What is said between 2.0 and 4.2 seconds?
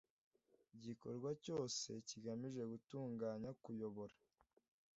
kigamije gutunganya kuyobora